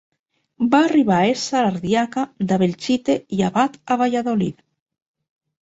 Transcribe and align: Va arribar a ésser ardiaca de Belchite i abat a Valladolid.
Va 0.71 0.79
arribar 0.85 1.17
a 1.17 1.27
ésser 1.33 1.61
ardiaca 1.65 2.25
de 2.53 2.59
Belchite 2.63 3.19
i 3.41 3.45
abat 3.51 3.79
a 3.85 3.99
Valladolid. 4.05 4.69